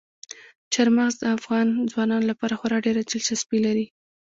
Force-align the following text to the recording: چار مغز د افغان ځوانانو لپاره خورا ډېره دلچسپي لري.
چار 0.73 0.87
مغز 0.97 1.15
د 1.19 1.23
افغان 1.37 1.67
ځوانانو 1.91 2.29
لپاره 2.31 2.57
خورا 2.59 2.77
ډېره 2.85 3.01
دلچسپي 3.09 3.59
لري. 3.65 3.85